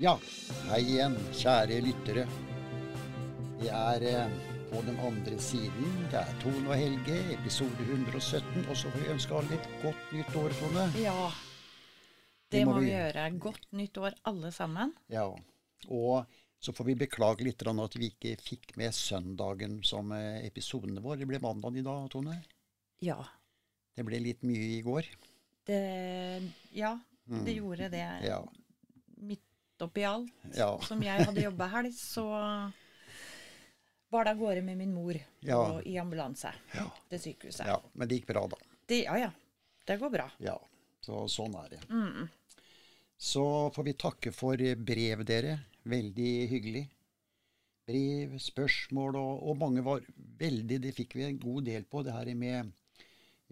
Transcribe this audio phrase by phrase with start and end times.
[0.00, 0.14] Ja,
[0.70, 2.22] hei igjen, kjære lyttere.
[3.60, 4.36] Vi er eh,
[4.70, 5.90] på den andre siden.
[6.08, 8.62] Det er Tone og Helge, episode 117.
[8.72, 10.86] Og så får vi ønske alle et godt nytt år, Tone.
[10.96, 11.26] Ja,
[12.54, 13.26] det må vi gjøre.
[13.44, 14.94] Godt nytt år, alle sammen.
[15.12, 15.26] Ja,
[15.92, 20.40] og så får vi beklage litt grann at vi ikke fikk med søndagen som eh,
[20.48, 21.20] episoden vår.
[21.20, 22.38] Det ble mandag i dag, Tone.
[23.04, 23.20] Ja.
[23.92, 25.12] Det ble litt mye i går.
[25.68, 25.84] Det,
[26.80, 26.96] ja,
[27.44, 28.08] det gjorde det.
[28.24, 28.40] Ja.
[29.82, 30.78] Midt oppi alt Ja.
[30.86, 32.24] som jeg hadde jobba helg, så
[34.12, 35.56] var det av gårde med min mor Ja.
[35.58, 36.90] og i ambulanse Ja.
[37.08, 37.66] til sykehuset.
[37.66, 37.80] ja.
[37.94, 38.56] Men det gikk bra, da.
[38.86, 39.30] Det, ja, ja.
[39.86, 40.30] Det går bra.
[40.38, 40.58] Ja,
[41.02, 42.28] så sånn er det.
[43.18, 45.58] Så får vi takke for brev, dere.
[45.84, 46.88] Veldig hyggelig.
[47.86, 50.00] Brev, spørsmål, og, og mange var
[50.38, 52.72] veldig Det fikk vi en god del på, det her med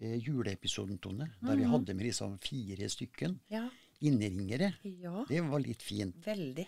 [0.01, 1.33] eh, juleepisoden, Tone.
[1.43, 3.69] Der vi hadde med liksom fire stykken Ja.
[4.01, 4.73] Innringere.
[4.83, 5.25] ja.
[5.29, 6.17] Det var litt fint.
[6.25, 6.67] Veldig.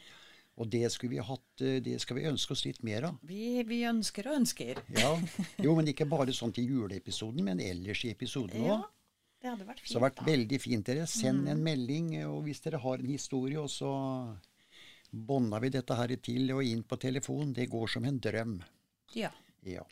[0.60, 3.20] Og det skulle vi hatt, eh, det skal vi ønske oss litt mer av.
[3.24, 4.82] Vi, vi ønsker og ønsker.
[4.98, 5.14] Ja.
[5.64, 8.68] Jo, men ikke bare sånn til juleepisoden, men ellers i episoden òg.
[8.68, 8.78] Ja,
[9.40, 9.88] det hadde vært fint.
[9.88, 10.28] Så det har vært da.
[10.28, 11.08] veldig fint, dere.
[11.08, 13.92] Send en melding, og hvis dere har en historie, og så
[15.12, 17.52] bånda vi dette her til og inn på telefon.
[17.56, 18.56] Det går som en drøm.
[19.16, 19.32] Ja.
[19.68, 19.84] Ja.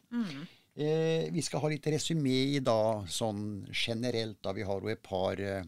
[0.75, 5.03] Eh, vi skal ha litt resymé i dag, sånn generelt, da vi har jo et
[5.05, 5.65] par eh,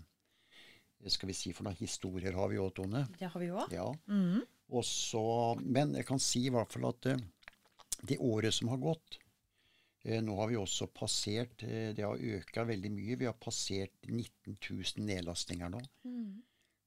[1.11, 3.07] Skal vi si for noen historier har vi òg, Tone?
[3.19, 3.73] Det har vi òg.
[3.75, 3.89] Ja.
[4.07, 4.43] Mm.
[4.87, 5.25] så,
[5.59, 7.25] men jeg kan si i hvert fall at eh,
[8.07, 9.19] det året som har gått
[10.05, 13.19] eh, Nå har vi også passert eh, Det har øka veldig mye.
[13.19, 15.83] Vi har passert 19 000 nedlastinger nå.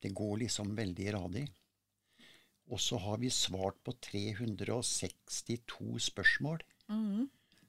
[0.01, 1.45] Det går liksom veldig radig.
[2.71, 6.63] Og så har vi svart på 362 spørsmål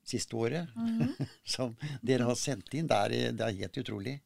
[0.06, 0.70] siste året
[1.56, 2.88] som dere har sendt inn.
[2.88, 4.16] Det er, det er helt utrolig.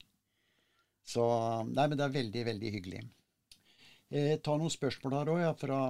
[1.10, 1.24] Så
[1.66, 3.04] Nei, men det er veldig, veldig hyggelig.
[4.10, 5.80] Jeg tar noen spørsmål her òg, ja, fra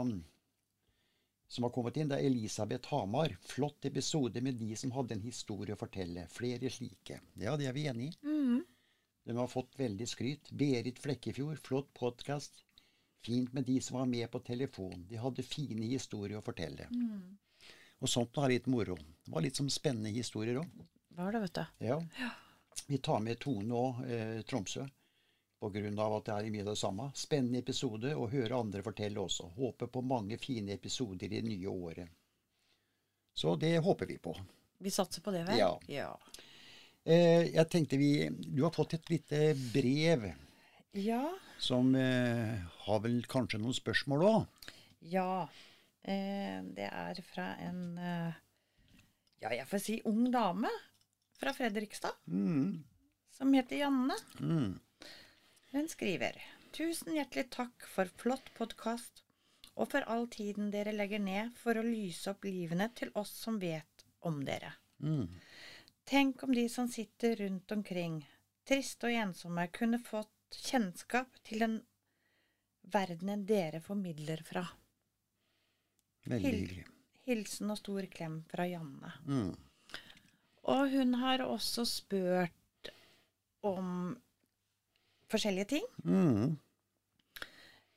[1.50, 2.08] som har kommet inn.
[2.08, 3.32] Det er Elisabeth Hamar.
[3.42, 6.28] Flott episode med de som hadde en historie å fortelle.
[6.30, 7.18] Flere slike.
[7.42, 8.12] Ja, det er vi enig i.
[9.26, 10.52] De har fått veldig skryt.
[10.54, 12.62] Berit Flekkefjord, flott podkast.
[13.26, 15.02] Fint med de som var med på telefon.
[15.10, 16.86] De hadde fine historier å fortelle.
[18.00, 18.94] Og sånt var litt moro.
[18.96, 20.86] Det var litt som spennende historier òg.
[21.18, 21.84] Var det, vet du.
[21.90, 21.98] Ja.
[22.86, 24.86] Vi tar med Tone òg, eh, Tromsø,
[25.62, 27.10] av at det er mye av det samme.
[27.14, 29.50] Spennende episode å høre andre fortelle også.
[29.56, 32.08] Håper på mange fine episoder i det nye året.
[33.34, 34.34] Så det håper vi på.
[34.80, 35.58] Vi satser på det, vel?
[35.60, 35.70] Ja.
[35.86, 36.18] ja.
[37.04, 40.26] Eh, jeg tenkte vi Du har fått et lite brev
[40.92, 41.22] Ja.
[41.58, 42.56] som eh,
[42.86, 44.68] har vel kanskje noen spørsmål òg?
[45.12, 45.48] Ja.
[46.02, 48.32] Eh, det er fra en eh,
[49.40, 50.68] Ja, jeg får si ung dame
[51.40, 52.16] fra Fredrikstad.
[53.32, 54.16] Som heter Janne.
[55.70, 56.34] Hun skriver
[56.74, 59.20] Tusen hjertelig takk for flott podkast
[59.76, 63.60] og for all tiden dere legger ned for å lyse opp livene til oss som
[63.62, 64.72] vet om dere.
[66.10, 68.18] Tenk om de som sitter rundt omkring,
[68.66, 71.76] triste og ensomme, kunne fått kjennskap til den
[72.90, 74.64] verdenen dere formidler fra.
[76.26, 76.86] Veldig hyggelig.
[77.30, 79.12] Hilsen og stor klem fra Janne.
[80.74, 82.90] Og hun har også spurt
[83.62, 84.18] om
[85.30, 85.86] forskjellige ting.
[86.04, 86.58] Mm.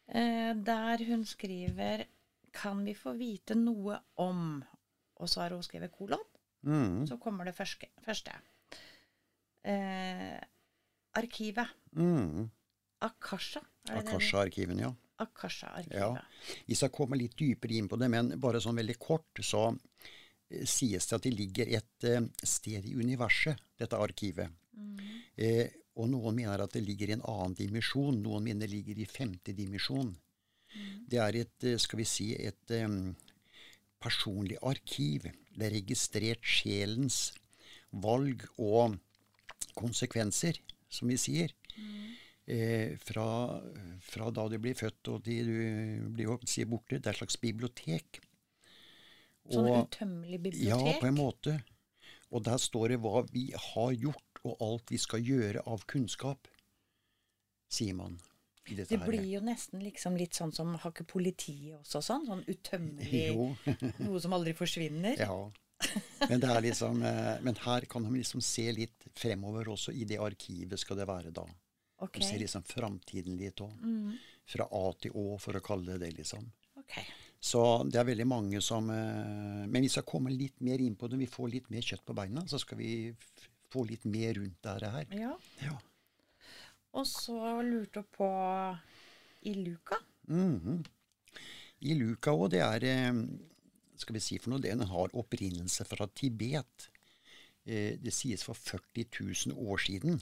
[0.07, 2.05] Eh, der hun skriver
[2.53, 4.63] Kan vi få vite noe om
[5.15, 6.21] Og så har hun skrevet kolon.
[6.63, 7.07] Mm.
[7.07, 7.87] Så kommer det første.
[8.05, 8.31] første.
[9.63, 10.39] Eh,
[11.15, 11.67] arkivet.
[11.95, 12.49] Mm.
[13.01, 13.61] Akasha.
[13.89, 14.91] Akasha-arkivene, ja.
[15.23, 15.97] Akasha-arkivet.
[15.97, 16.55] Ja.
[16.65, 20.65] Vi skal komme litt dypere inn på det, men bare sånn veldig kort så eh,
[20.65, 24.51] sies det at det ligger et eh, sted i universet, dette arkivet.
[25.35, 29.01] Eh, og noen mener at det ligger i en annen dimensjon, noen mener det ligger
[29.03, 30.13] i femte dimensjon.
[31.09, 33.15] Det er et, eh, skal vi si, et um,
[34.01, 35.29] personlig arkiv.
[35.53, 37.31] Det er registrert sjelens
[37.91, 38.97] valg og
[39.77, 40.57] konsekvenser,
[40.89, 41.53] som vi sier.
[42.43, 43.61] Eh, fra,
[44.03, 46.97] fra da du blir født og til du blir sier borte.
[46.97, 48.19] Det er et slags bibliotek.
[49.51, 50.89] Sånn utømmelig bibliotek?
[50.89, 51.57] ja, på en måte.
[52.33, 56.47] Og der står det hva vi har gjort, og alt vi skal gjøre av kunnskap,
[57.71, 58.19] sier man.
[58.67, 59.07] i dette Det her.
[59.07, 62.27] blir jo nesten liksom litt sånn som har ikke politiet også sånn?
[62.29, 63.33] Sånn utømmelig
[64.05, 65.17] Noe som aldri forsvinner?
[65.19, 65.35] Ja.
[66.29, 69.91] Men, det er liksom, eh, men her kan man liksom se litt fremover også.
[69.91, 71.43] I det arkivet skal det være da.
[72.03, 72.21] Okay.
[72.21, 73.73] De ser liksom framtiden litt òg.
[74.47, 76.47] Fra A til Å, for å kalle det det, liksom.
[76.83, 77.03] Okay.
[77.43, 77.59] Så
[77.91, 81.19] det er veldig mange som eh, Men vi skal komme litt mer inn på det.
[81.19, 82.93] Vi får litt mer kjøtt på beina, så skal vi
[83.73, 85.17] få litt mer rundt dette her.
[85.17, 85.33] Ja.
[85.63, 85.77] Ja.
[86.93, 88.29] Og så lurte hun på
[89.49, 89.99] i Luka.
[90.27, 90.83] Mhm.
[91.83, 93.23] i Luka òg, det er eh,
[93.99, 96.87] Skal vi si for noe, den har opprinnelse fra Tibet.
[97.65, 99.05] Eh, det sies for 40
[99.51, 100.21] 000 år siden.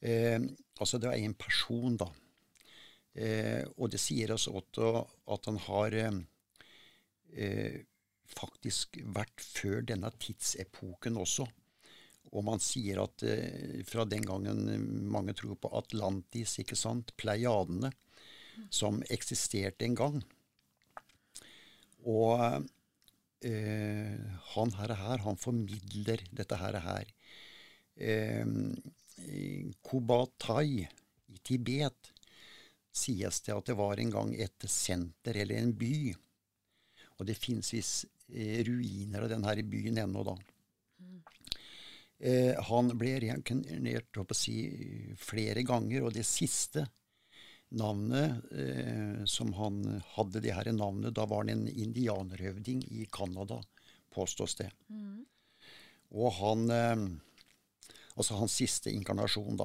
[0.00, 0.40] Eh,
[0.80, 2.08] altså det er en person, da.
[3.76, 5.02] Og det sier oss også
[5.34, 5.96] at han har
[8.30, 11.48] faktisk vært før denne tidsepoken også.
[12.30, 14.62] Og man sier at eh, fra den gangen
[15.10, 17.90] mange tror på Atlantis, ikke sant, Pleiadene,
[18.70, 20.20] som eksisterte en gang.
[22.06, 22.38] Og
[23.46, 24.14] eh,
[24.54, 26.80] han her, her, han formidler dette her.
[26.86, 27.12] her.
[27.96, 28.46] Eh,
[29.84, 30.86] Kobatai
[31.30, 32.12] i Tibet
[32.90, 36.14] sies det at det var en gang et senter eller en by.
[37.18, 40.38] Og det fins visst eh, ruiner av denne byen ennå, da.
[42.20, 44.56] Eh, han ble reinkarnert si,
[45.16, 46.84] flere ganger, og det siste
[47.70, 53.62] navnet eh, som han hadde, det her navnet, da var han en indianerhøvding i Canada,
[54.12, 54.68] påstås det.
[54.92, 55.24] Mm.
[56.10, 57.10] Og han eh,
[58.20, 59.64] Altså hans siste inkarnasjon, da.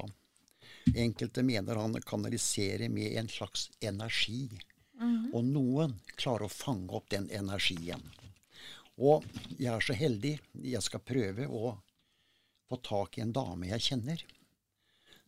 [0.96, 4.46] Enkelte mener han kanaliserer med en slags energi.
[4.96, 5.34] Mm.
[5.34, 8.00] Og noen klarer å fange opp den energien.
[8.96, 9.26] Og
[9.58, 10.38] jeg er så heldig.
[10.62, 11.74] Jeg skal prøve å
[12.68, 14.22] få tak i en dame jeg kjenner,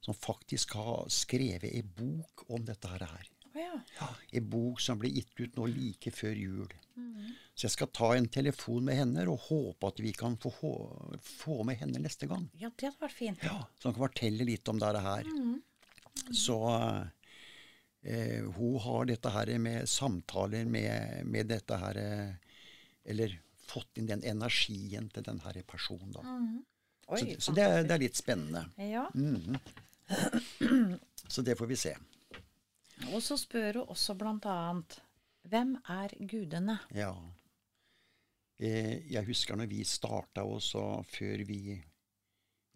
[0.00, 3.04] som faktisk har skrevet ei bok om dette her.
[3.48, 3.74] Oh, ja.
[3.98, 6.74] Ja, ei bok som ble gitt ut nå like før jul.
[6.98, 7.32] Mm.
[7.54, 10.52] Så jeg skal ta en telefon med henne og håpe at vi kan få,
[11.22, 12.46] få med henne neste gang.
[12.58, 13.42] Ja, det hadde vært fint.
[13.46, 15.30] Ja, Så hun kan fortelle litt om dette her.
[15.30, 15.56] Mm.
[15.58, 16.34] Mm.
[16.34, 16.58] Så
[18.02, 21.98] eh, hun har dette her med samtaler med, med dette her
[23.08, 23.36] Eller
[23.68, 26.24] fått inn den energien til denne personen, da.
[27.08, 28.64] Oi, så, så det, er, det, er, litt spennende.
[28.76, 29.06] Ja.
[29.14, 29.56] Mm.
[31.28, 31.90] Så det får vi se.
[33.12, 34.94] Og så spør hun også blant annet
[35.48, 36.78] Hvem er gudene?
[36.96, 37.12] Ja.
[38.58, 41.76] Eh, jeg husker når vi starta også, før vi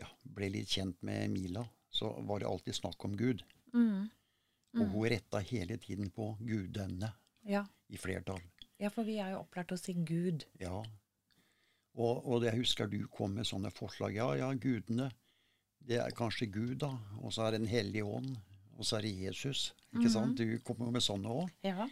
[0.00, 3.42] ja, ble litt kjent med Mila, så var det alltid snakk om Gud.
[3.74, 4.08] Mm.
[4.72, 4.80] Mm.
[4.80, 7.12] Og hun retta hele tiden på gudene
[7.48, 7.64] ja.
[7.92, 8.40] i flertall.
[8.80, 10.46] Ja, for vi er jo opplært til å si Gud.
[10.62, 10.80] Ja.
[11.98, 14.16] Og, og jeg husker du kom med sånne forslag.
[14.16, 15.10] Ja, ja, gudene.
[15.82, 16.92] Det er kanskje Gud, da.
[17.20, 18.36] Og så er det Den hellige ånd.
[18.78, 19.72] Og så er det Jesus.
[19.92, 20.38] Ikke mm sant?
[20.38, 21.50] Du kommer jo med sånne òg.
[21.66, 21.88] Ja.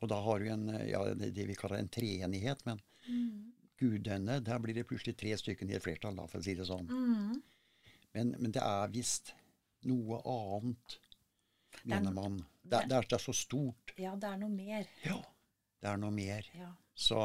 [0.00, 2.64] Og da har du en, ja, det vi kaller en treenighet.
[2.66, 3.52] Men mm.
[3.80, 6.66] gudene, der blir det plutselig tre stykker i et flertall, da, for å si det
[6.68, 6.90] sånn.
[6.90, 7.38] Mm.
[8.16, 9.34] Men, men, det er visst
[9.86, 10.98] noe annet,
[11.84, 12.40] mener man.
[12.62, 13.94] Det, det, er, det, er, så stort.
[14.00, 14.88] Ja, det er noe mer.
[15.04, 15.20] Ja,
[15.84, 16.48] det er noe mer.
[16.56, 16.72] Ja.
[16.96, 17.20] Så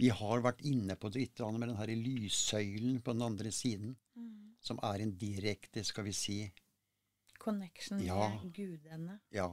[0.00, 3.92] vi har vært inne på det litt med den her lyssøylen på den andre siden,
[4.16, 4.56] mm.
[4.64, 6.38] som er en direkte, skal vi si
[7.36, 9.18] Connection ja, med gudene.
[9.36, 9.50] Ja.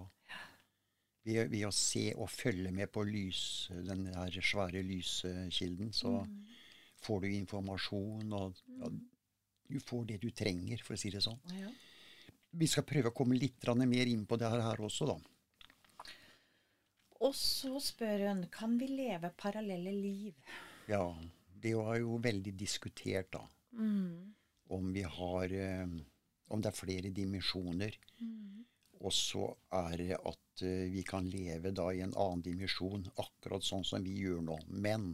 [1.23, 3.43] Ved, ved, å se og følge med på lys,
[3.83, 6.39] den her svære lyskilden, så mm.
[7.03, 9.03] får du informasjon, og ja, mm.
[9.75, 11.39] du får det du trenger, for å si det sånn.
[11.59, 11.71] Ja.
[12.63, 15.19] Vi skal prøve å komme litt mer inn på det her også, da.
[17.23, 20.39] Og så spør hun kan vi leve parallelle liv.
[20.91, 21.05] Ja,
[21.63, 23.43] det var jo veldig diskutert, da.
[23.71, 24.33] Mm.
[24.73, 25.93] Om vi har eh,
[26.53, 27.95] Om det er flere dimensjoner.
[28.19, 28.65] Mm.
[29.03, 33.65] Og så er det at uh, vi kan leve da i en annen dimensjon, akkurat
[33.65, 34.57] sånn som vi gjør nå.
[34.67, 35.09] Men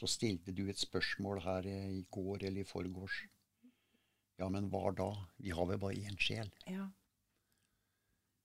[0.00, 3.22] så stilte du et spørsmål her uh, i går eller i forgårs.
[4.40, 5.10] Ja, men hva da?
[5.40, 6.50] Vi har vel bare én sjel.
[6.68, 6.88] Ja.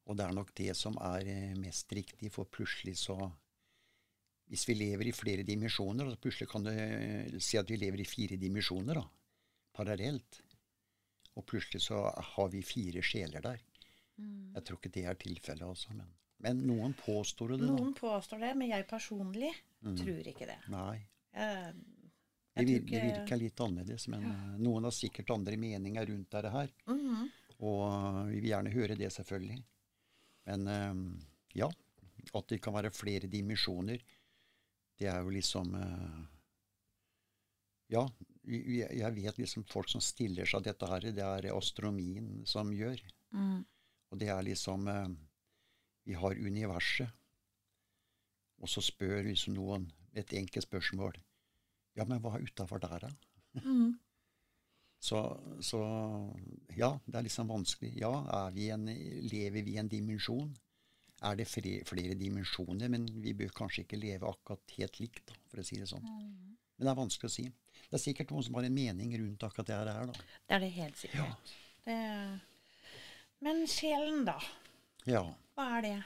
[0.05, 3.17] Og det er nok det som er eh, mest riktig, for plutselig så
[4.45, 8.03] Hvis vi lever i flere dimensjoner, så plutselig kan du eh, si at vi lever
[8.03, 9.05] i fire dimensjoner, da,
[9.73, 10.41] parallelt.
[11.33, 13.63] Og plutselig så har vi fire sjeler der.
[14.21, 14.53] Mm.
[14.53, 15.97] Jeg tror ikke det er tilfellet, altså.
[15.97, 16.13] Men,
[16.45, 17.59] men, noen påstår det.
[17.65, 17.99] Noen da.
[17.99, 19.97] påstår det, men jeg personlig mm.
[20.03, 20.61] tror ikke det.
[20.69, 20.95] Nei.
[21.33, 21.73] Jeg,
[22.53, 24.35] jeg det, det, virker litt annerledes, men ja.
[24.61, 26.69] noen har sikkert andre meninger rundt dette her.
[26.85, 27.25] Mm.
[27.65, 29.63] Og vi vil gjerne høre det, selvfølgelig.
[30.49, 31.03] Men ehm,
[31.57, 31.69] ja,
[32.33, 34.01] at det kan være flere dimensjoner,
[34.99, 36.23] det er jo liksom eh,
[37.91, 38.01] Ja,
[38.55, 43.01] jeg vet liksom folk som stiller seg dette her, det er astronomien som gjør.
[43.35, 43.65] Mm.
[44.09, 45.13] Og det er liksom eh,
[46.05, 47.09] Vi har universet.
[48.61, 51.17] Og så spør liksom noen et enkelt spørsmål.
[51.97, 53.09] Ja, men hva er utafor der, da?
[53.63, 53.97] Mm.
[55.05, 55.19] Så,
[55.61, 55.79] så,
[56.73, 57.91] ja, det er liksom vanskelig.
[58.01, 58.11] Ja,
[58.55, 58.87] vi en,
[59.29, 60.49] lever vi i en dimensjon?
[61.25, 62.89] Er det flere, flere, dimensjoner?
[62.89, 66.05] Men vi bør kanskje ikke leve akkurat helt likt, da, for å si det sånn.
[66.09, 66.57] Mm.
[66.75, 67.45] Men det er vanskelig å si.
[67.85, 70.09] Det er sikkert noen som har en mening rundt akkurat det her.
[70.09, 70.27] da.
[70.49, 71.21] Det er det helt sikkert.
[71.21, 71.61] Ja.
[71.85, 71.97] Det...
[73.45, 74.39] Men sjelen, da?
[75.05, 75.21] Ja.
[75.53, 75.97] Hva er det?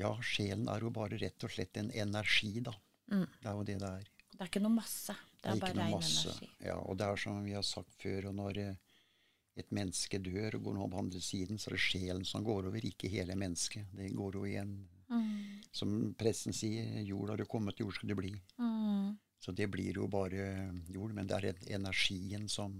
[0.00, 2.72] Ja, sjelen er jo bare rett og slett en energi, da.
[3.12, 3.26] Mm.
[3.28, 4.08] Det er jo det det er.
[4.32, 5.20] Det er ikke noe masse.
[5.40, 6.34] Det er, ikke noe masse.
[6.60, 8.96] Ja, og det er som vi har sagt før, og når eh,
[9.60, 12.68] et menneske dør og går nå på andre siden, så er det sjelen som går
[12.68, 13.88] over, ikke hele mennesket.
[13.96, 14.74] Det går jo igjen.
[15.10, 15.64] Mm.
[15.74, 18.34] Som presten sier, jord har du kommet, jord skal du bli.
[18.60, 19.16] Mm.
[19.40, 22.76] Så det blir jo bare jord, men det er energien som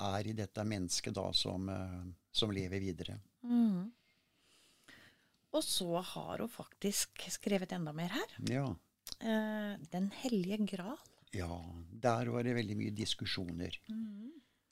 [0.00, 3.18] er i dette mennesket da, som, eh, som lever videre.
[3.44, 3.90] Mm.
[5.52, 8.36] Og så har hun faktisk skrevet enda mer her.
[8.48, 8.66] Ja.
[9.20, 10.98] Eh, Den hellige gral.
[11.32, 11.58] Ja,
[12.02, 13.78] der var det veldig mye diskusjoner.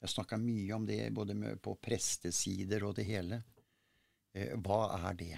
[0.01, 3.41] Jeg snakka mye om det både med, på prestesider og det hele.
[4.33, 5.37] Eh, hva er det?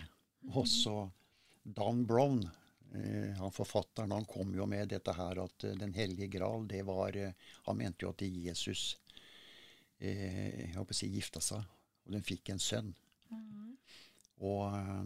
[0.54, 0.96] Også
[1.64, 2.42] Don Brown,
[2.94, 6.84] eh, han forfatteren, han kom jo med dette her at uh, Den hellige gral, det
[6.84, 7.32] var uh,
[7.68, 8.98] Han mente jo at Jesus
[10.00, 11.64] eh, jeg håper å si gifta seg,
[12.04, 12.92] og den fikk en sønn.
[14.44, 15.04] Og eh,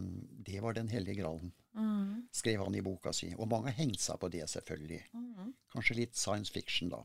[0.50, 2.24] det var Den hellige gralen, Mm.
[2.34, 3.28] skrev han i boka si.
[3.38, 5.04] Og mange har hengt seg på det, selvfølgelig.
[5.14, 5.52] Mm.
[5.76, 7.04] Kanskje litt science fiction, da.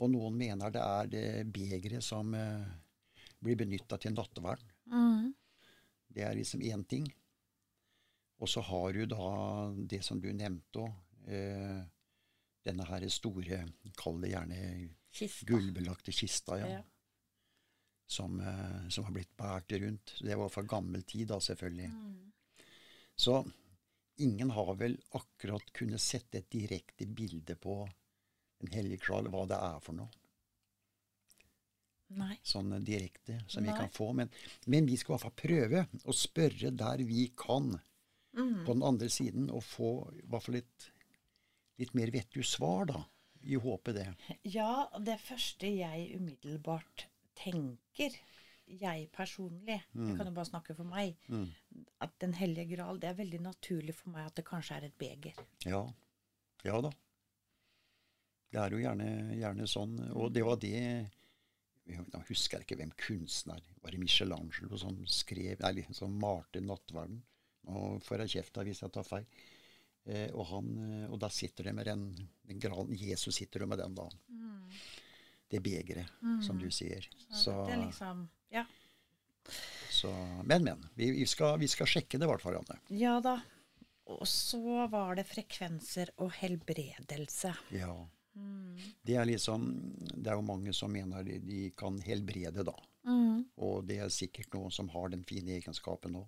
[0.00, 2.64] Og noen mener det er det begeret som eh,
[3.44, 4.64] blir benytta til nattverd.
[4.88, 5.34] Mm.
[6.08, 7.04] Det er liksom én ting.
[8.40, 9.28] Og så har du da
[9.92, 10.96] det som du nevnte òg.
[11.28, 11.84] Eh,
[12.64, 13.60] denne her store,
[13.96, 14.60] kall det gjerne
[15.46, 16.66] gullbelagte kista, ja.
[16.78, 16.82] Ja.
[18.06, 20.12] Som, eh, som har blitt båret rundt.
[20.22, 21.88] Det var fra gammel tid, da, selvfølgelig.
[21.90, 22.32] Mm.
[23.16, 23.40] Så
[24.22, 27.80] ingen har vel akkurat kunnet sette et direkte bilde på
[28.62, 30.22] en hellig kral, hva det er for noe.
[32.16, 32.36] Nei.
[32.46, 34.12] sånn direkte som vi kan få.
[34.14, 34.30] Men,
[34.70, 37.74] men vi skal i hvert fall prøve å spørre der vi kan
[38.36, 38.66] Mm.
[38.66, 40.90] på den andre siden, og få i hvert fall litt,
[41.80, 42.98] litt mer vettug svar, da.
[43.46, 44.06] I håpet det.
[44.42, 47.06] Ja, det første jeg umiddelbart
[47.38, 48.16] tenker,
[48.66, 51.48] jeg personlig, jeg kan jo bare snakke for meg, Mm.
[52.00, 54.98] at Den hellige gral, det er veldig naturlig for meg at det kanskje er et
[54.98, 55.34] beger.
[55.64, 55.84] Ja.
[56.64, 56.90] Ja da.
[58.50, 59.94] Det er jo gjerne, gjerne sånn.
[60.16, 60.72] Og det var det
[61.86, 67.20] Jeg husker ikke hvem kunstner Var det Michelangelo som skrev Nei, som malte nattverden?
[67.68, 69.26] Nå får jeg kjeft hvis jeg tar feil.
[70.06, 72.02] Eh, og, han, eh, og da sitter det med den,
[72.46, 74.08] den gralen Jesus sitter med den, da.
[75.50, 76.08] Det begeret,
[76.42, 77.06] som du sier.
[77.30, 78.64] Så, Det er liksom Ja.
[79.90, 80.10] så
[80.44, 80.88] Men, men.
[80.94, 82.80] Vi, vi, skal, vi skal sjekke det i hvert fall, Anne.
[82.90, 83.38] Ja da.
[84.06, 87.54] Og så var det frekvenser og helbredelse.
[87.74, 87.94] Ja.
[89.02, 89.64] Det er liksom
[90.12, 92.74] Det er jo mange som mener de, de kan helbrede, da.
[93.06, 93.46] Mm.
[93.56, 96.26] Og det er sikkert noen som har den fine egenskapen nå.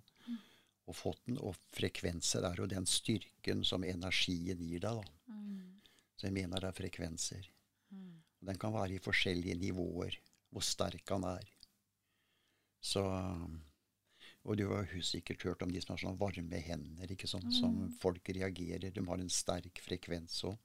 [0.89, 1.37] Og fått den.
[1.43, 5.35] Og frekvenser er jo den styrken som energien gir deg, da.
[6.17, 7.45] Så jeg mener det er frekvenser.
[8.49, 10.17] Den kan være i forskjellige nivåer,
[10.49, 11.49] hvor sterk han er.
[12.81, 13.03] Så
[14.47, 17.75] Og du har sikkert hørt om de som har sånne varme hender, ikke sånn, som
[17.99, 18.89] folk reagerer.
[18.95, 20.55] De har en sterk frekvens og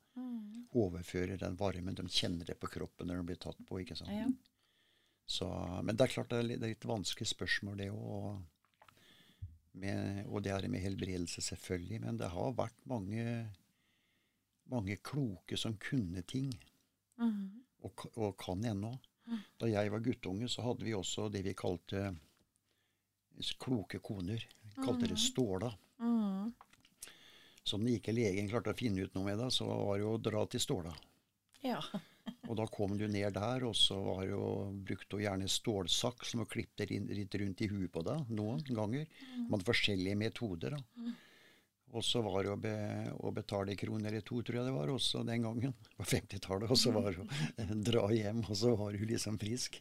[0.74, 1.96] overfører den varmen.
[1.98, 4.14] De kjenner det på kroppen når de blir tatt på, ikke sant.
[4.14, 4.28] Ja.
[5.26, 5.48] Så,
[5.82, 8.40] men det er klart det er litt, det er litt vanskelig spørsmål, det òg.
[10.30, 12.00] Og det er med helbredelse, selvfølgelig.
[12.06, 13.26] Men det har vært mange,
[14.70, 16.54] mange kloke som kunne ting.
[17.18, 17.63] Mm.
[17.84, 18.94] Og, og kan ennå.
[19.60, 22.10] Da jeg var guttunge, så hadde vi også det vi kalte
[23.60, 24.44] kloke koner.
[24.62, 25.70] Vi kalte det ståla.
[25.98, 26.52] Mm.
[27.64, 30.14] Så når ikke legen klarte å finne ut noe med det, så var det jo
[30.14, 30.92] å dra til ståla.
[31.64, 31.80] Ja.
[32.48, 34.44] Og da kom du ned der, og så var det jo,
[34.88, 39.08] brukte hun gjerne stålsaks som hun klippe litt rundt i huet på deg noen ganger.
[39.36, 40.76] Man hadde forskjellige metoder.
[40.76, 41.12] da.
[42.02, 42.74] Så var det å, be,
[43.22, 45.74] å betale en krone eller to, tror jeg det var, også den gangen.
[45.94, 46.70] På 50-tallet.
[46.72, 49.78] Og så var det å dra hjem, og så var du liksom frisk.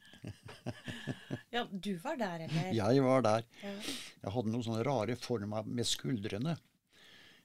[1.56, 2.70] ja, du var der, eller?
[2.82, 3.48] Jeg var der.
[3.64, 6.54] Jeg hadde noen sånne rare former med skuldrene.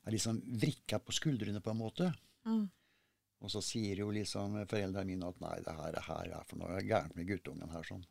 [0.04, 2.10] Jeg liksom vrikka på skuldrene på en måte.
[2.48, 2.66] Mm.
[3.44, 6.60] Og så sier jo liksom foreldrene mine at nei, det her, det her er for
[6.60, 7.86] noe gærent med guttungen her.
[7.86, 8.04] sånn.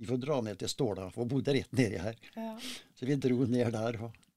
[0.00, 2.18] Vi får dra ned til Ståla, for hun bodde rett nedi her.
[2.36, 2.54] Ja.
[2.96, 3.98] Så vi dro ned der.
[4.06, 4.29] og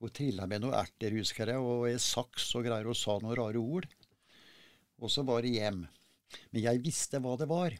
[0.00, 3.36] Hun trilla med noen erter, husker jeg, og en saks og greier, og sa noen
[3.36, 3.88] rare ord.
[5.00, 5.82] Og så var det hjem.
[6.52, 7.76] Men jeg visste hva det var.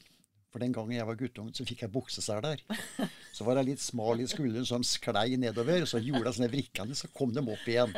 [0.50, 2.62] For den gangen jeg var guttunge, så fikk jeg buksesel der.
[3.36, 5.84] Så var jeg litt smal i skulderen som sklei nedover.
[5.86, 7.94] Så gjorde jeg sånne vrikkende, så kom de opp igjen.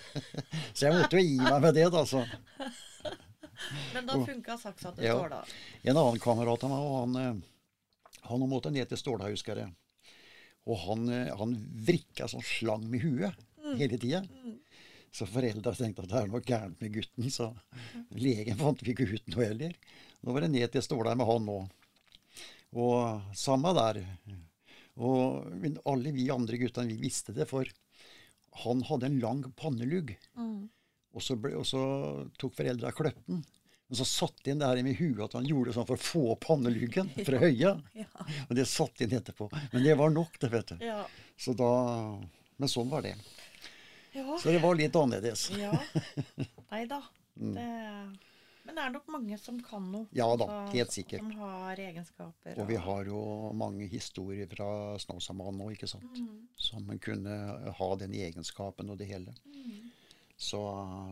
[0.76, 2.04] Så jeg måtte jo gi meg med det, da.
[2.06, 2.20] Så.
[3.94, 5.16] Men da funka saksa til Ja.
[5.16, 5.40] Ståla.
[5.82, 9.72] En annen kamerat av meg, og han, eh, han måtte ned til Ståla, husker jeg.
[10.68, 11.56] Og han, eh, han
[11.88, 14.22] vrikka sånn slang med huet hele tida.
[15.14, 17.50] Så foreldra tenkte at det er noe gærent med gutten, så
[18.12, 19.74] legen fant vi ikke ut noe heller.
[20.22, 21.68] Nå var det ned til Ståla med han òg.
[22.78, 24.02] Og samme der.
[25.00, 27.68] Og men alle vi andre guttene, vi visste det, for
[28.64, 30.12] han hadde en lang pannelugg.
[30.36, 30.66] Mm.
[31.16, 31.80] Og så, ble, og så
[32.38, 33.40] tok foreldra kløtten.
[33.88, 36.24] Og så satte inn det her med huet at han gjorde sånn for å få
[36.34, 37.76] opp panneluggen fra høya.
[37.96, 38.08] Ja.
[38.48, 39.48] Og det satte inn etterpå.
[39.72, 40.84] Men det var nok, det, vet du.
[40.84, 41.00] Ja.
[41.40, 41.70] Så da,
[42.58, 43.14] men sånn var det.
[44.18, 44.38] Ja.
[44.42, 45.48] Så det var litt annerledes.
[45.58, 45.74] Ja.
[46.72, 47.02] Nei da.
[47.38, 47.66] Det,
[48.68, 50.08] men det er nok mange som kan noe.
[50.10, 50.16] Mm.
[50.18, 51.22] Ja da, altså, helt sikkert.
[51.22, 52.58] Som har egenskaper.
[52.58, 53.20] Og vi har jo
[53.56, 54.70] mange historier fra
[55.00, 56.18] Snåsamannen nå, ikke sant.
[56.58, 57.38] Som kunne
[57.78, 59.36] ha den egenskapen og det hele.
[60.38, 60.60] Så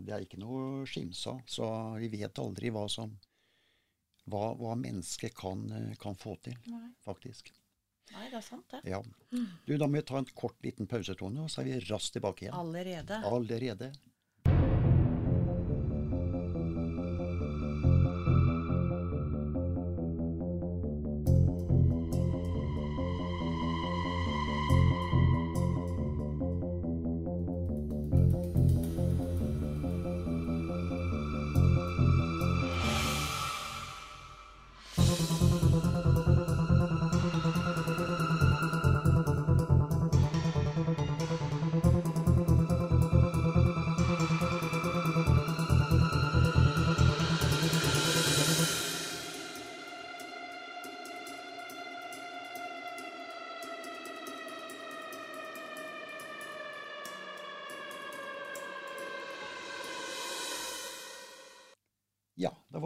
[0.06, 1.40] det er ikke noe av.
[1.50, 3.16] Så vi vet aldri hva som
[4.26, 5.64] hva, hva mennesket kan,
[6.02, 6.88] kan få til, Nei.
[7.06, 7.52] faktisk.
[8.14, 8.82] Nei, det er sant, det.
[8.88, 9.00] Ja.
[9.66, 12.46] Du, da må vi ta en kort liten pausetone, og så er vi raskt tilbake
[12.46, 12.54] igjen.
[12.56, 13.18] Allerede.
[13.26, 13.90] Allerede.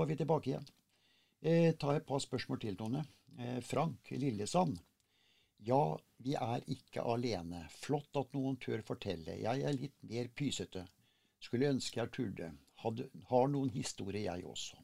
[0.01, 0.69] Var vi tilbake igjen.
[1.41, 3.03] Eh, ta et par spørsmål til, Tone.
[3.39, 4.79] Eh, Frank Lillesand.
[5.61, 7.67] Ja, vi er ikke alene.
[7.83, 9.37] Flott at noen tør fortelle.
[9.43, 10.87] Jeg er litt mer pysete.
[11.41, 12.49] Skulle ønske jeg turde.
[12.81, 14.81] Hadde, har noen historier, jeg også.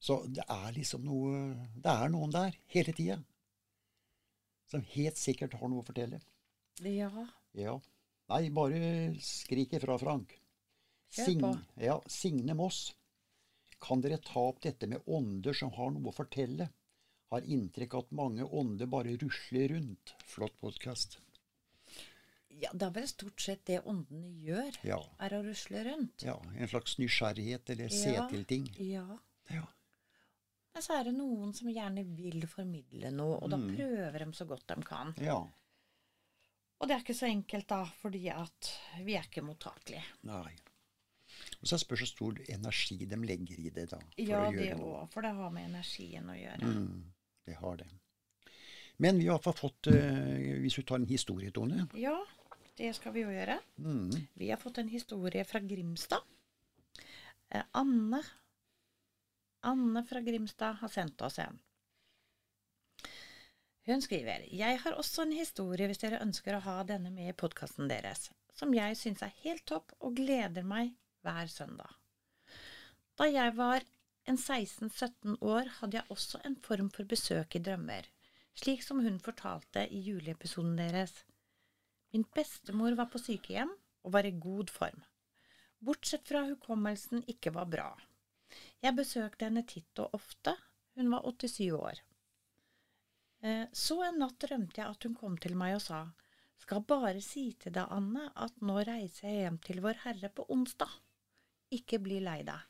[0.00, 1.40] Så det er liksom noe
[1.74, 3.18] Det er noen der hele tida.
[4.70, 6.22] Som helt sikkert har noe å fortelle.
[6.86, 7.10] Ja.
[7.58, 7.74] Ja.
[8.30, 8.78] Nei, bare
[9.18, 10.38] skrik ifra, Frank.
[11.10, 11.52] Kjør på.
[11.82, 12.92] ja, Signe Moss.
[13.80, 16.68] Kan dere ta opp dette med ånder som har noe å fortelle?
[17.30, 20.14] Har inntrykk av at mange ånder bare rusler rundt.
[20.26, 21.18] Flott podkast.
[22.60, 22.68] ja.
[22.74, 24.98] Det er vel stort sett det åndene gjør, Ja.
[25.20, 26.22] er å rusle rundt.
[26.22, 26.34] ja.
[26.58, 28.26] En slags nysgjerrighet eller se Ja.
[28.28, 28.66] til ting.
[28.78, 29.18] Ja.
[29.50, 29.66] Ja.
[30.74, 33.76] Men så er det noen som gjerne vil formidle noe, og da Mm.
[33.76, 35.14] prøver de så godt de kan.
[35.18, 35.38] ja.
[36.82, 38.70] Og det er ikke så enkelt, da, fordi at
[39.04, 40.02] vi er ikke mottakelige.
[40.22, 40.52] Nei.
[41.60, 44.00] Og så spørs hvor stor energi de legger i det, da.
[44.00, 46.72] For Ja, det òg, for det har med energien å gjøre.
[46.72, 47.04] Mm,
[47.46, 47.88] det har det.
[49.00, 52.18] Men vi har iallfall fått, uh, hvis du tar en historie, Tone Ja,
[52.76, 53.58] det skal vi jo gjøre.
[53.78, 56.22] mm, Vi har fått en historie fra Grimstad.
[57.50, 58.22] Eh, Anne
[59.62, 61.58] Anne fra Grimstad har sendt oss en.
[63.86, 67.36] Hun skriver Jeg har også en historie hvis dere ønsker å ha denne med i
[67.36, 70.92] podkasten deres, som jeg syns er helt topp og gleder meg
[71.24, 71.90] hver søndag.
[73.18, 73.84] Da jeg var
[74.28, 78.06] en 16-17 år, hadde jeg også en form for besøk i drømmer,
[78.56, 81.12] slik som hun fortalte i juleepisoden deres.
[82.12, 83.72] Min bestemor var på sykehjem
[84.04, 85.02] og var i god form,
[85.80, 87.90] bortsett fra hukommelsen ikke var bra.
[88.82, 90.56] Jeg besøkte henne titt og ofte,
[90.98, 92.00] hun var 87 år.
[93.42, 96.00] Eh, Så en natt drømte jeg at hun kom til meg og sa,
[96.60, 100.44] skal bare si til deg, Anne, at nå reiser jeg hjem til Vår Herre på
[100.52, 100.90] onsdag.
[101.70, 102.66] Ikke bli lei deg.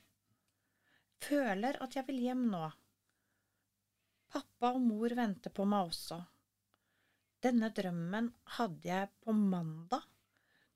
[1.24, 2.66] Føler at jeg vil hjem nå.
[4.30, 6.18] Pappa og mor venter på meg også.
[7.40, 10.04] Denne drømmen hadde jeg på mandag.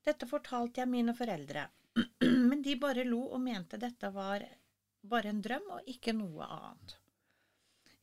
[0.05, 1.67] Dette fortalte jeg mine foreldre,
[2.49, 4.45] men de bare lo og mente dette var
[5.05, 6.97] bare en drøm og ikke noe annet.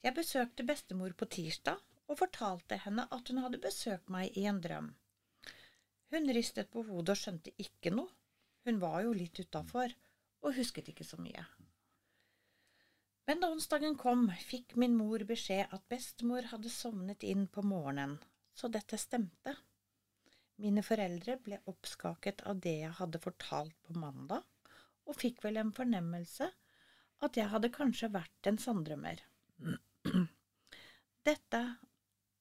[0.06, 4.62] Jeg besøkte bestemor på tirsdag og fortalte henne at hun hadde besøkt meg i en
[4.62, 4.94] drøm.
[6.14, 8.10] Hun ristet på hodet og skjønte ikke noe.
[8.66, 9.94] Hun var jo litt utafor
[10.42, 11.44] og husket ikke så mye.
[13.30, 18.18] Men da onsdagen kom, fikk min mor beskjed at bestemor hadde sovnet inn på morgenen,
[18.58, 19.54] så dette stemte.
[20.62, 24.44] Mine foreldre ble oppskaket av det jeg hadde fortalt på mandag,
[25.08, 26.50] og fikk vel en fornemmelse
[27.26, 29.22] at jeg hadde kanskje vært en sanndrømmer.
[31.30, 31.62] Dette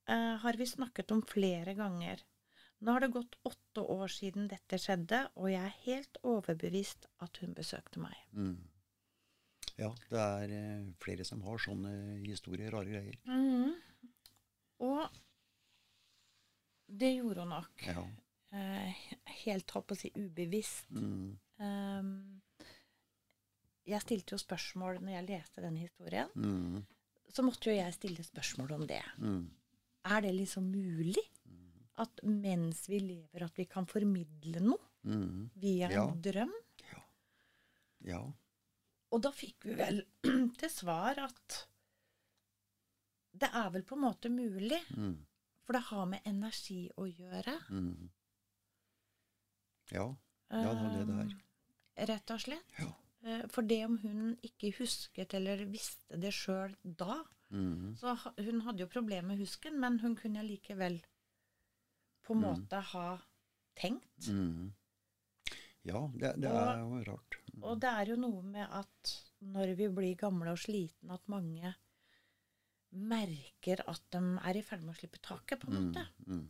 [0.08, 2.24] eh, har vi snakket om flere ganger.
[2.80, 7.40] Nå har det gått åtte år siden dette skjedde, og jeg er helt overbevist at
[7.42, 8.16] hun besøkte meg.
[8.32, 8.58] mm.
[9.80, 11.90] Ja, det er eh, flere som har sånne
[12.20, 13.14] historier, rare greier.
[14.84, 15.06] Og
[17.00, 17.86] det gjorde hun nok.
[17.86, 18.04] Ja.
[18.50, 19.02] Eh,
[19.44, 20.90] helt holdt på å si ubevisst.
[20.92, 21.38] Mm.
[21.60, 22.10] Um,
[23.86, 26.30] jeg stilte jo spørsmål når jeg leste denne historien.
[26.34, 26.82] Mm.
[27.30, 29.02] Så måtte jo jeg stille spørsmål om det.
[29.22, 29.44] Mm.
[30.10, 31.22] Er det liksom mulig
[32.00, 35.50] at mens vi lever, at vi kan formidle noe Mm.
[35.56, 36.06] via en Ja.
[36.26, 36.50] drøm.
[38.04, 38.20] Ja.
[39.12, 40.02] Og da fikk vi vel
[40.60, 41.66] til svar at
[43.32, 45.16] det er vel på en måte mulig, Mm.
[45.64, 47.56] for det har med energi å gjøre.
[47.70, 48.10] Mm.
[49.92, 50.06] Ja.
[50.50, 51.36] Ja, det var det det er.
[51.96, 52.74] Eh, Rett og slett.
[52.78, 52.90] Ja.
[53.24, 57.96] Eh, For det om hun ikke husket eller visste det sjøl da, Mm.
[57.98, 61.00] så hun hadde jo problemer med husken, men hun kunne likevel
[62.26, 63.06] på en måte ha
[63.78, 64.28] tenkt.
[64.28, 64.72] Mm.
[65.88, 67.36] Ja, det, det Og- er jo rart.
[67.62, 71.74] Og det er jo noe med at når vi blir gamle og slitne, at mange
[72.92, 76.02] merker at de er i ferd med å slippe taket, på en måte.
[76.26, 76.48] Mm.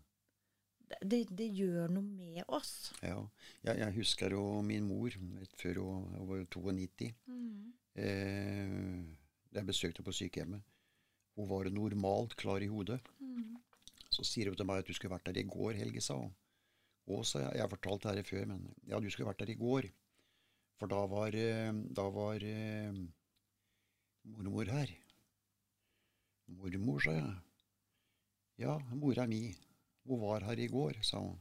[0.90, 2.92] Det, det, det gjør noe med oss.
[3.04, 3.20] Ja.
[3.62, 7.10] Jeg, jeg husker jo min mor rett før hun, var 92.
[8.00, 9.04] Eh,
[9.54, 10.62] jeg besøkte på sykehjemmet.
[11.38, 12.98] Hun var normalt klar i hodet.
[14.20, 16.32] Så sier hun til meg at du skulle vært der i går, Helge, sa hun.
[17.08, 17.54] Og sa jeg.
[17.56, 19.88] Jeg har fortalt det her før, men ja, du skulle vært der i går.
[20.76, 22.98] For da var, eh, da var eh,
[24.36, 24.92] mormor her.
[26.60, 27.32] Mormor, sa jeg.
[28.60, 29.54] Ja, mora mi.
[30.04, 31.38] Hun var her i går, sa hun.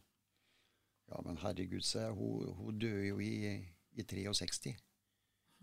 [1.11, 2.15] Ja, men herregud, sa jeg.
[2.15, 3.59] Hun, hun døde jo i,
[3.91, 4.77] i 63.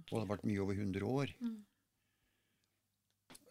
[0.03, 1.33] Hun hadde vært mye over 100 år.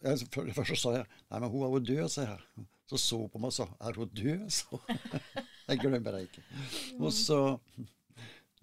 [0.04, 2.66] Jeg, Først så sa jeg nei, men hun er jo død, sa jeg.
[2.86, 4.46] Så så hun på meg og sa er hun død?
[4.52, 4.80] Så,
[5.68, 6.44] jeg glemmer det ikke.
[7.00, 7.40] Og så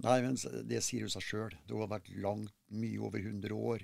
[0.04, 0.36] Nei, men
[0.68, 1.54] det sier hun seg sjøl.
[1.64, 3.84] Det har vært langt, mye over 100 år.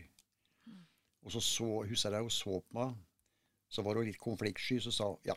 [1.23, 2.95] Og så så, husker jeg hun så på meg,
[3.69, 5.35] så var hun litt konfliktsky, så sa hun ja,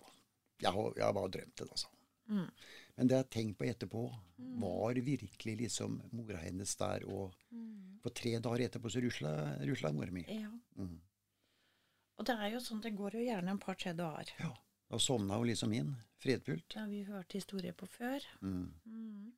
[0.63, 1.91] jeg har, jeg har bare drømt det, altså.
[2.31, 2.49] hun.
[2.97, 4.03] Men det jeg tenkte på etterpå,
[4.63, 7.37] var virkelig liksom mora hennes der, og
[8.03, 10.25] for tre dager etterpå så rusla mora mi.
[10.29, 10.51] Ja.
[10.77, 10.99] Mm.
[12.19, 14.33] Og det er jo sånn, det går jo gjerne en par-tre dager.
[14.41, 14.51] Ja.
[14.93, 16.75] Da sovna hun liksom inn, fredfullt.
[16.77, 18.21] Har vi hørt historier på før.
[18.43, 18.67] Mm.
[18.87, 19.31] Mm.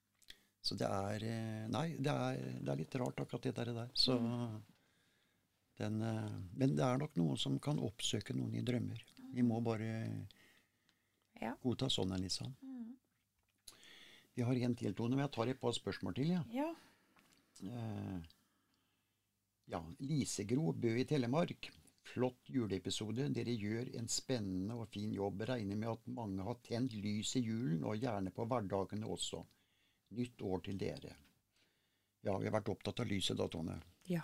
[0.64, 3.70] Så det er eh, Nei, det er, det er litt rart, akkurat det der.
[3.76, 3.90] der.
[3.94, 4.16] Så
[5.78, 9.04] den eh, Men det er nok noen som kan oppsøke noen i drømmer.
[9.34, 9.92] Vi må bare
[11.40, 11.54] Ja.
[11.62, 12.52] godta sånn en, liksom.
[14.34, 16.32] Vi har en til, Tone, men jeg tar et par spørsmål til.
[16.34, 16.42] Ja.
[16.50, 16.68] Ja.
[17.62, 18.20] Eh,
[19.70, 19.80] ja.
[20.00, 21.70] Lisegro, Bø i Telemark.
[22.04, 23.28] Flott juleepisode.
[23.32, 25.40] Dere gjør en spennende og fin jobb.
[25.48, 29.40] Regner med at mange har tent lys i julen, og gjerne på hverdagene også.
[30.14, 31.14] Nytt år til dere.
[32.24, 33.78] Ja, vi har vært opptatt av lyset da, Tone.
[34.08, 34.22] Ja.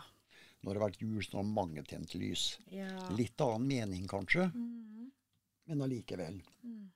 [0.63, 2.59] Når det har vært jul, så har mange tent lys.
[2.71, 2.91] ja.
[3.17, 5.11] Litt annen mening, kanskje, Mm.
[5.67, 6.43] men allikevel.
[6.63, 6.91] Mm.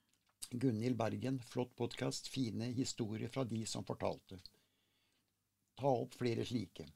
[0.60, 2.28] Gunhild Bergen, flott podkast.
[2.28, 4.38] Fine historier fra de som fortalte.
[5.76, 6.86] Ta opp flere slike.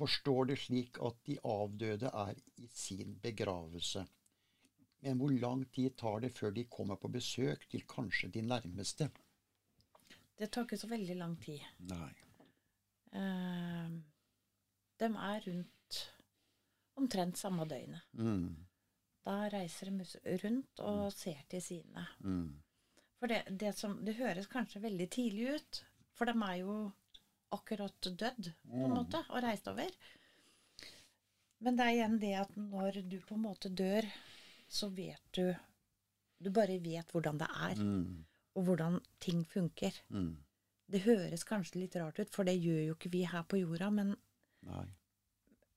[0.00, 4.06] Forstår det slik at de avdøde er i sin begravelse.
[5.04, 9.10] Men hvor lang tid tar det før de kommer på besøk til kanskje de nærmeste?
[10.40, 11.60] Det tar ikke så veldig lang tid.
[11.90, 12.10] Nei.
[13.12, 13.92] Eh,
[15.00, 16.00] de er rundt
[17.00, 18.02] omtrent samme døgnet.
[18.12, 18.66] Mm,
[19.24, 22.06] Da reiser de rundt og ser til sine.
[22.20, 22.62] mm,
[23.20, 25.84] For det, det, som, det høres kanskje veldig tidlig ut,
[26.16, 26.76] for de er jo
[27.52, 29.90] akkurat dødd, på en måte, og reist over.
[31.60, 34.06] Men det er igjen det at når du på en måte dør,
[34.70, 35.50] så vet du
[36.40, 38.24] Du bare vet hvordan det er, mm,
[38.56, 39.92] og hvordan ting funker.
[40.08, 40.36] mm.
[40.90, 43.90] Det høres kanskje litt rart ut, for det gjør jo ikke vi her på jorda,
[43.94, 44.14] men,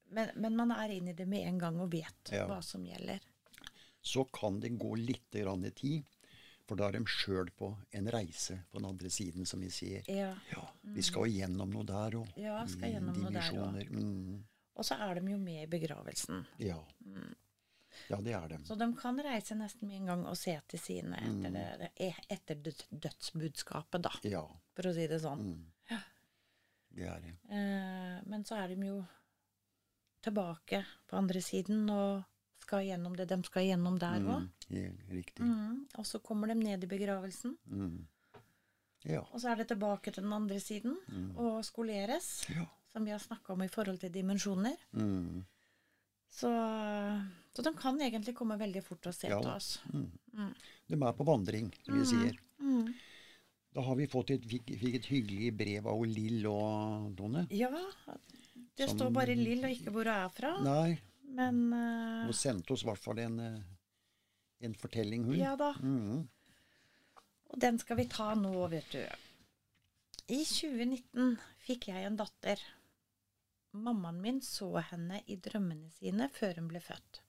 [0.09, 2.47] men, men man er inne i det med en gang og vet Ja.
[2.47, 3.19] hva som gjelder.
[4.01, 6.07] Så kan det gå litt grann i tid,
[6.67, 10.03] for da er de sjøl på en reise på den andre siden, som vi sier.
[10.07, 10.29] Ja.
[10.51, 10.63] Ja,
[10.95, 12.29] vi skal jo gjennom noe der òg.
[12.39, 13.89] Ja, skal gjennom noe der òg.
[13.91, 14.43] Mm,
[14.75, 16.45] Og så er de jo med i begravelsen.
[16.59, 16.79] ja.
[18.09, 18.57] ja, det er de.
[18.65, 22.25] Så de kan reise nesten med en gang og se til sine etter, det, e-
[22.29, 22.55] etter
[22.89, 24.45] dødsbudskapet, da, Ja.
[24.73, 25.43] for å si det sånn.
[25.53, 25.99] Mm.
[26.93, 27.35] Det er det.
[27.49, 29.05] Eh, men så er de jo
[30.21, 32.23] tilbake på andre siden og
[32.63, 34.47] skal gjennom det de skal gjennom der òg.
[34.47, 35.43] Mm, ja, riktig.
[35.45, 35.77] Mm.
[35.99, 38.01] Og så kommer de ned i begravelsen, Mm.
[39.03, 39.19] Ja.
[39.33, 40.93] og så er det tilbake til den andre siden
[41.35, 42.63] og skoleres, ja.
[42.93, 44.77] som vi har snakka om i forhold til dimensjoner.
[44.95, 45.43] Mm.
[46.33, 46.49] Så,
[47.53, 49.67] så de kan egentlig komme veldig fort og se Ja til oss.
[49.91, 50.53] Mm.
[50.89, 52.39] De er på vandring, som vi sier.
[52.63, 52.93] Mm.
[53.73, 57.45] Da har vi fått et, fikk, et hyggelig brev av Lill og Donne.
[57.53, 57.69] Ja,
[58.77, 60.51] det står bare Lill og ikke hvor hun er fra.
[60.65, 60.97] Nei,
[61.33, 63.59] Men uh, hun sendte oss i hvert fall en, eh,
[64.67, 65.37] en fortelling, hun.
[65.39, 65.71] ja da.
[65.81, 66.27] Mm.
[67.53, 69.01] Og den skal vi ta nå, vet du.
[70.33, 72.61] I 2019 fikk jeg en datter.
[73.73, 77.23] Mammaen min så henne i drømmene sine før hun ble født.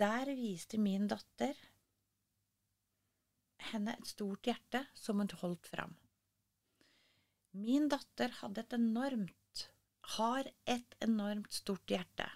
[0.00, 1.54] Der viste min datter
[3.70, 5.94] henne et stort hjerte som hun holdt fram.
[7.54, 9.36] Min datter hadde et enormt,
[10.16, 12.26] har et enormt stort hjerte,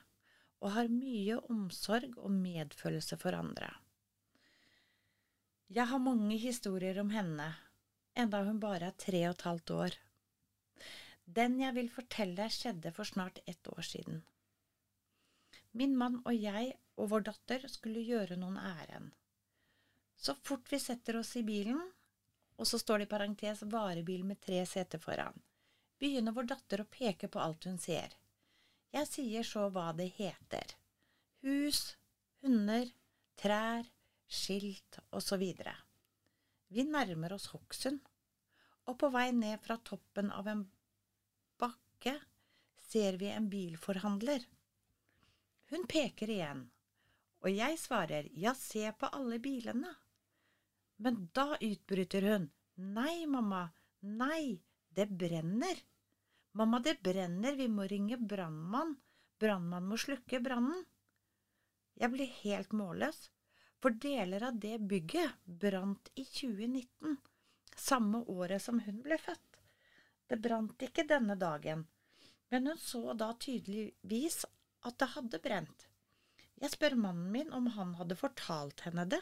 [0.65, 3.71] og har mye omsorg og medfølelse for andre.
[5.69, 7.51] Jeg har mange historier om henne,
[8.17, 9.99] enda hun bare er tre og et halvt år.
[11.29, 14.23] Den jeg vil fortelle, skjedde for snart ett år siden.
[15.77, 19.13] Min mann og jeg og vår datter skulle gjøre noen ærend.
[20.17, 21.83] Så fort vi setter oss i bilen,
[22.59, 25.37] og så står det i parentes varebil med tre seter foran,
[25.99, 28.15] begynner vår datter å peke på alt hun ser.
[28.95, 30.75] Jeg sier så hva det heter.
[31.45, 31.97] Hus,
[32.43, 32.89] hunder,
[33.39, 33.87] trær,
[34.29, 35.45] skilt osv.
[36.69, 38.01] Vi nærmer oss Hokksund,
[38.89, 40.65] og på vei ned fra toppen av en
[41.61, 42.17] bakke
[42.89, 44.45] ser vi en bilforhandler.
[45.69, 46.63] Hun peker igjen,
[47.45, 49.93] og jeg svarer ja, se på alle bilene.
[50.99, 52.49] Men da utbryter hun.
[52.79, 53.69] Nei, mamma,
[54.01, 54.59] nei,
[54.95, 55.81] det brenner.
[56.53, 58.97] Mamma, det brenner, vi må ringe brannmann.
[59.39, 60.85] Brannmann må slukke brannen.
[61.99, 63.29] Jeg blir helt målløs,
[63.83, 67.17] for deler av det bygget brant i 2019,
[67.77, 69.61] samme året som hun ble født.
[70.29, 71.87] Det brant ikke denne dagen,
[72.51, 74.45] men hun så da tydeligvis
[74.87, 75.89] at det hadde brent.
[76.59, 79.21] Jeg spør mannen min om han hadde fortalt henne det,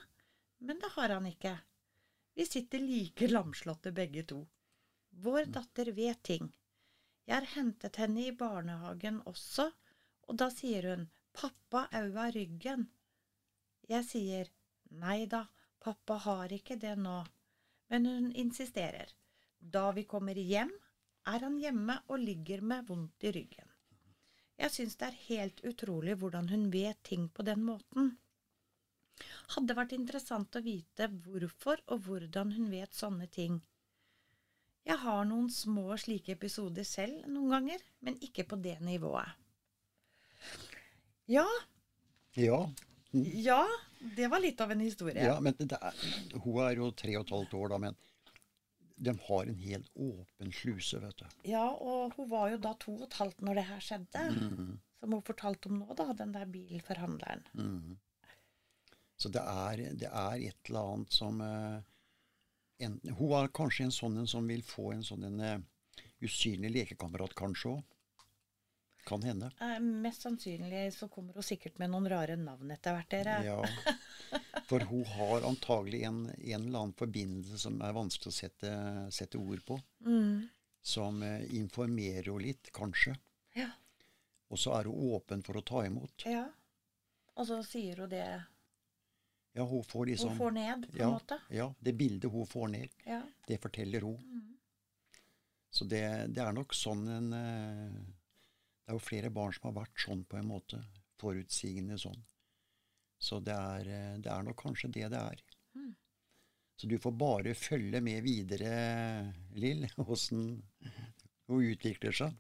[0.65, 1.53] men det har han ikke.
[2.37, 4.43] Vi sitter like lamslåtte begge to.
[5.25, 6.49] Vår datter vet ting.
[7.25, 9.71] Jeg har hentet henne i barnehagen også,
[10.29, 12.85] og da sier hun pappa aua ryggen.
[13.89, 14.51] Jeg sier
[15.03, 15.47] nei da,
[15.81, 17.17] pappa har ikke det nå,
[17.91, 19.15] men hun insisterer.
[19.59, 20.75] Da vi kommer hjem,
[21.27, 23.73] er han hjemme og ligger med vondt i ryggen.
[24.57, 28.13] Jeg syns det er helt utrolig hvordan hun vet ting på den måten.
[29.57, 33.59] Hadde vært interessant å vite hvorfor og hvordan hun vet sånne ting.
[34.87, 39.33] Jeg har noen små slike episoder selv noen ganger, men ikke på det nivået.
[41.27, 41.47] Ja.
[42.39, 42.61] Ja.
[43.17, 43.63] Ja,
[44.17, 45.25] det var litt av en historie.
[45.25, 46.03] ja men det er,
[46.45, 47.97] hun er jo tre og et halvt år, da, men
[48.97, 51.27] de har en helt åpen sluse, vet du.
[51.51, 54.23] Ja, og hun var jo da to og et halvt når det her skjedde.
[55.01, 57.43] Som hun fortalte om nå, da, den der bilforhandleren.
[59.17, 61.85] Så det er, det er et eller annet som eh,
[62.79, 66.73] en, Hun er kanskje en sånn en som vil få en sånn en uh, usynlig
[66.75, 67.85] lekekamerat, kanskje òg.
[69.07, 69.53] Kan hende.
[69.63, 73.37] Eh, mest sannsynlig så kommer hun sikkert med noen rare navn etter hvert, dere.
[73.47, 73.61] Ja.
[74.69, 78.73] For hun har antagelig en, en eller annen forbindelse som er vanskelig å sette,
[79.15, 79.79] sette ord på.
[80.03, 80.49] Mm.
[80.83, 83.15] Som uh, informerer henne litt, kanskje.
[83.55, 83.71] Ja.
[84.51, 86.27] Og så er hun åpen for å ta imot.
[86.27, 86.49] ja.
[87.37, 88.25] Og så sier hun det
[89.57, 91.39] Ja, hun får liksom hun får ned, på ja, en måte.
[91.49, 93.23] ja, det bildet hun får ned, Ja.
[93.49, 94.19] det forteller hun.
[94.21, 94.53] Mm.
[95.71, 96.03] Så det,
[96.37, 97.97] det er nok sånn en eh,
[98.87, 100.79] Det er jo flere barn som har vært sånn på en måte.
[101.19, 102.21] Forutsigende sånn.
[103.19, 105.43] Så det er, eh, det er nok kanskje det det er.
[105.75, 105.95] Mm.
[106.77, 110.63] Så du får bare følge med videre, Lill, åssen
[111.49, 112.37] hun utvikler seg.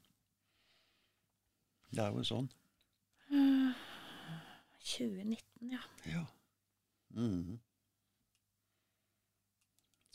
[1.90, 2.48] Det er jo sånn.
[4.86, 5.80] 2019, ja.
[6.06, 6.24] Ja.
[7.16, 7.58] Mhm.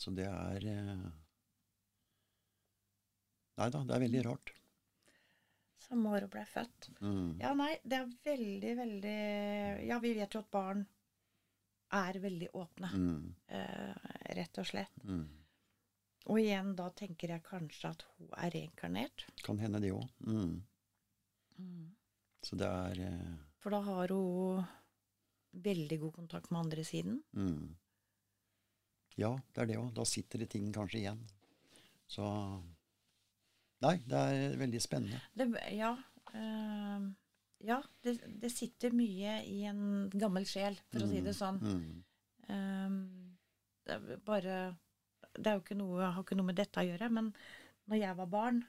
[0.02, 1.10] Så det er eh,
[3.60, 4.50] Nei da, det er veldig rart.
[5.82, 6.88] Samme år hun ble født.
[7.04, 7.28] Mm.
[7.42, 9.16] Ja, nei, det er veldig, veldig
[9.90, 10.86] Ja, vi vet jo at barn
[11.92, 13.34] er veldig åpne, Mm.
[13.52, 13.94] eh,
[14.38, 15.02] rett og slett.
[15.04, 15.26] Mm.
[16.32, 19.26] Og igjen, da tenker jeg kanskje at hun er reinkarnert.
[19.44, 20.08] Kan hende det òg.
[22.42, 24.64] Så det er eh, For da har hun
[25.52, 27.22] veldig god kontakt med andre siden.
[27.32, 27.74] Mm.
[29.20, 29.90] Ja, det er det òg.
[29.96, 31.26] Da sitter det ting kanskje igjen.
[32.10, 32.24] Så
[33.82, 35.18] Nei, det er veldig spennende.
[35.34, 35.96] Det, ja,
[36.32, 37.08] Øh,
[37.66, 41.60] ja det, det sitter mye i en gammel sjel, for å si det sånn.
[41.60, 41.98] Mm.
[42.52, 43.02] Um,
[43.86, 44.54] det er bare
[45.32, 47.30] Det er jo ikke noe, har ikke noe med dette å gjøre, men
[47.88, 48.64] når jeg var barn,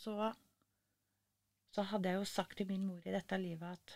[0.00, 0.32] så
[1.70, 3.92] så hadde jeg jo sagt til min mor i dette livet at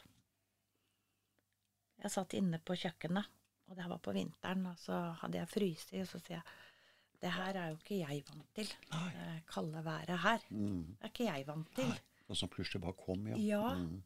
[2.03, 3.29] Jeg satt inne på kjøkkenet,
[3.69, 6.47] og det her var på vinteren, og så hadde jeg fryst og så sier jeg
[7.25, 8.73] det her er jo ikke jeg vant til.
[8.93, 9.05] Nei.
[9.17, 10.43] Det kalde været her.
[10.51, 10.83] Mm.
[10.91, 11.87] Det er ikke jeg vant til.
[11.89, 12.03] Nei.
[12.29, 13.39] Og som plutselig bare kom, ja.
[13.41, 13.75] Ja.
[13.81, 14.03] Mm.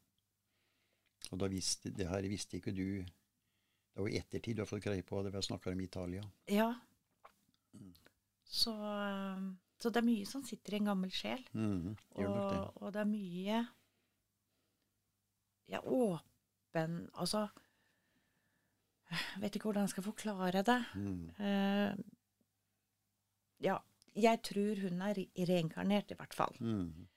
[1.32, 4.84] Og da visste, det her visste ikke du Det var i ettertid du har fått
[4.84, 6.22] greie på det, vi snakka om Italia.
[6.46, 6.68] Ja.
[8.44, 9.48] Så, um,
[9.80, 11.42] så det er mye som sitter i en gammel sjel.
[11.52, 11.96] Mm.
[12.22, 13.64] Og, og det er mye
[15.68, 17.48] Ja, åpen Altså
[19.10, 20.78] Jeg vet ikke hvordan jeg skal forklare det.
[20.94, 21.28] Mm.
[21.40, 21.92] Uh,
[23.64, 23.76] ja,
[24.16, 25.14] jeg tror hun er
[25.48, 26.56] reinkarnert, i hvert fall.
[26.60, 27.08] Mm.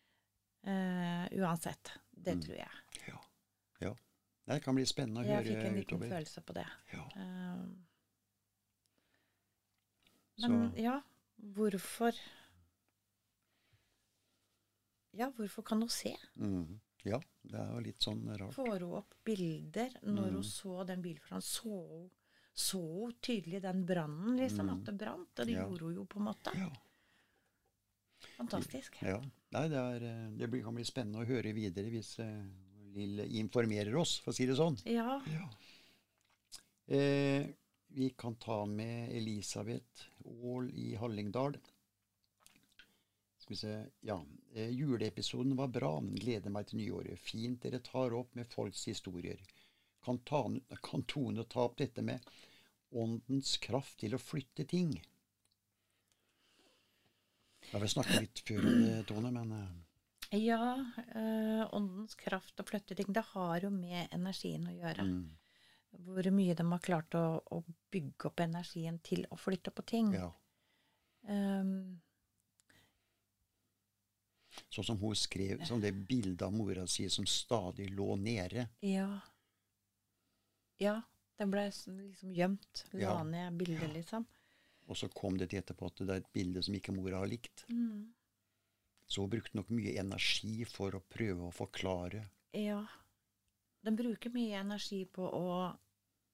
[0.67, 1.91] Uh, uansett.
[2.11, 2.41] Det Mm.
[2.41, 2.71] tror jeg.
[3.07, 3.17] Ja.
[3.81, 3.93] ja.
[4.47, 6.09] Det kan bli spennende å Jeg fikk en liten utover.
[6.15, 6.67] følelse på det.
[6.93, 7.05] Ja.
[7.15, 7.65] Eh,
[10.41, 11.01] Så, ja,
[11.37, 12.11] hvorfor
[15.13, 16.15] Ja, hvorfor kan hun se?
[16.35, 16.79] mm.
[17.05, 18.53] Ja, det er jo litt sånn rart.
[18.53, 20.33] Får hun opp bilder når Mm.
[20.35, 21.41] hun så den bilforan?
[21.41, 22.17] Så hun så
[22.53, 24.67] så tydelig den brannen, liksom?
[24.67, 24.73] Mm.
[24.73, 25.39] At det brant?
[25.39, 25.63] Og det Ja.
[25.67, 26.51] gjorde hun jo på en måte.
[26.53, 26.69] Ja.
[28.37, 28.97] Fantastisk.
[29.01, 29.21] ja.
[29.51, 32.43] Nei, det, er, eh, det kan bli spennende å høre videre hvis eh,
[32.93, 34.75] Lill informerer oss, for å si det sånn.
[34.85, 35.21] Ja.
[35.31, 35.47] Ja.
[36.93, 37.47] Eh,
[37.95, 41.55] vi kan ta med Elisabeth Aall i Hallingdal.
[43.41, 43.73] Skal vi se
[44.05, 44.19] Ja.
[44.53, 45.95] Eh, juleepisoden var bra.
[46.01, 47.19] Gleder meg til nyåret.
[47.19, 49.39] Fint dere tar opp med folks historier.
[50.05, 50.43] Kan, ta,
[50.83, 52.25] kan Tone ta opp dette med
[52.91, 54.93] åndens kraft til å flytte ting?
[57.61, 60.73] Jeg vil vel snakket litt før om det, Tone, men eh, Ja,
[61.15, 65.05] eh, åndens kraft og flytte ting, det har jo med energien å gjøre.
[65.07, 65.29] mm,
[66.05, 70.13] Hvor mye de har klart å, å bygge opp energien til å flytte på ting.
[70.13, 70.29] ja.
[71.29, 72.01] Um,
[74.69, 78.69] Sånn som hun skrev, som det bildet av mora si som stadig lå nede.
[78.81, 79.19] ja.
[80.81, 81.01] Ja,
[81.37, 82.85] den ble sånn liksom gjemt.
[82.93, 83.23] La Ja.
[83.23, 84.25] ned bildet, liksom.
[84.87, 87.27] Og så kom det til etterpå at det er et bilde som ikke mora har
[87.27, 87.65] likt.
[87.69, 88.07] Mm.
[89.07, 92.23] Så hun brukte nok mye energi for å prøve å forklare.
[92.53, 92.87] Ja.
[93.83, 95.77] Den bruker mye energi på å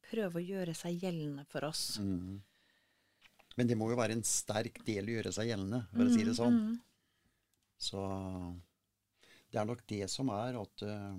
[0.09, 1.97] prøve å gjøre seg gjeldende for oss.
[1.99, 2.41] Mhm.
[3.57, 6.23] Men det må jo være en sterk del å gjøre seg gjeldende, for å si
[6.23, 6.53] det sånn.
[6.53, 6.81] Mm,
[7.77, 8.01] Så
[9.51, 11.17] det er nok det som er at eh,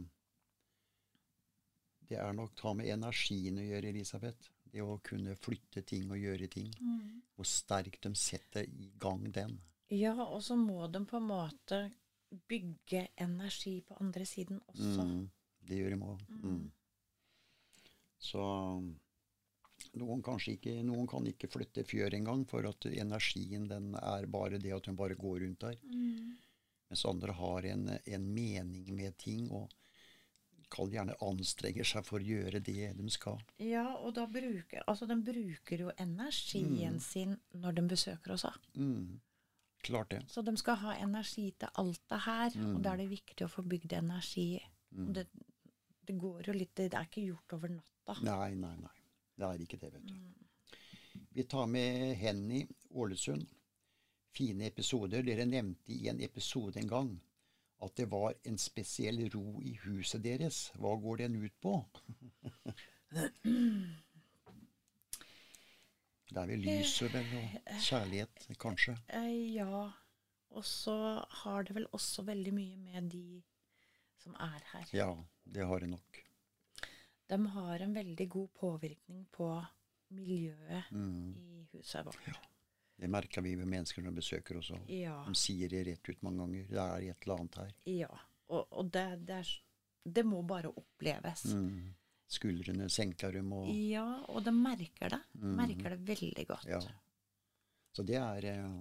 [2.08, 4.50] Det er nok ta med energien å gjøre, Elisabeth.
[4.68, 6.70] Det å kunne flytte ting og gjøre ting.
[6.80, 7.22] mm.
[7.36, 9.58] Hvor sterkt de setter i gang den.
[9.92, 11.82] Ja, og så må de på en måte
[12.48, 15.04] bygge energi på andre siden også.
[15.04, 15.28] Mm,
[15.68, 16.24] det gjør de òg.
[16.42, 16.64] Mm.
[18.18, 18.42] Så
[20.00, 24.74] noen, ikke, noen kan ikke flytte fjør engang, for at energien den er bare det
[24.74, 25.78] at hun bare går rundt der.
[25.84, 26.36] Mm.
[26.88, 29.68] Mens andre har en, en mening med ting og
[30.72, 33.40] kall gjerne anstrenger seg for å gjøre det de skal.
[33.62, 38.58] Ja, og da bruker Altså, de bruker jo energien sin når de besøker oss òg.
[38.76, 39.18] Mm.
[39.84, 40.22] Klart det.
[40.28, 43.52] Så de skal ha energi til alt det her, og da er det viktig å
[43.52, 44.50] få bygd energi.
[44.98, 45.28] Og det,
[46.08, 48.16] det går jo litt Det er ikke gjort over natta.
[48.26, 48.96] Nei, nei, nei.
[49.38, 51.22] Det er ikke det, vet du.
[51.36, 53.46] Vi tar med Henny Ålesund.
[54.38, 55.22] Fine episoder.
[55.26, 57.08] Dere nevnte i en episode en gang
[57.82, 60.68] at det var en spesiell ro i huset deres.
[60.78, 61.72] Hva går den ut på?
[66.28, 68.94] Det er vel lyset, vel, og kjærlighet, kanskje.
[69.16, 69.86] Eh, ja.
[70.56, 70.94] Og så
[71.42, 73.42] har det vel også veldig mye med de
[74.20, 74.86] som er her.
[74.96, 75.08] Ja,
[75.44, 76.20] det har det nok.
[77.28, 79.48] De har en veldig god påvirkning på
[80.10, 81.34] miljøet Mm.
[81.36, 82.38] i huset vårt.
[82.98, 84.72] Det merker vi med mennesker når de besøker oss.
[84.90, 85.20] Ja.
[85.26, 86.66] De sier det rett ut mange ganger.
[86.72, 87.72] Det er et eller annet her.
[87.98, 88.10] ja.
[88.48, 89.48] Og, og det, det, er,
[90.08, 91.42] det må bare oppleves.
[91.52, 91.90] Mm.
[92.32, 95.18] Skuldrene senker dem og Ja, og de merker det.
[95.36, 96.64] Merker det veldig godt.
[96.68, 96.80] Ja.
[97.92, 98.78] Så det er eh,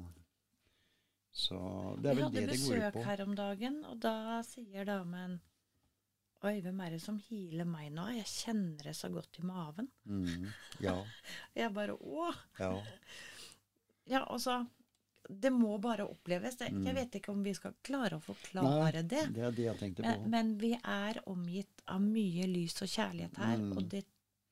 [1.36, 1.60] Så
[2.00, 2.72] det er vel det det går ut på.
[2.72, 4.16] Vi hadde besøk her om dagen, og da
[4.48, 5.38] sier damen
[6.46, 8.04] Oi, hvem er det som healer meg nå?
[8.14, 9.88] Jeg kjenner det så godt i maven.
[10.06, 10.48] Mm.
[10.86, 10.96] Ja.
[11.60, 12.32] Jeg bare Å!
[12.62, 12.72] Ja.
[14.10, 14.66] Ja, altså
[15.30, 16.56] Det må bare oppleves.
[16.56, 19.26] Det, Jeg vet ikke om vi skal klare å forklare det.
[19.28, 19.34] Mm.
[19.36, 20.28] det er det jeg tenkte på.
[20.32, 23.74] men vi er omgitt av mye lys og kjærlighet her, Mm.
[23.78, 24.06] og det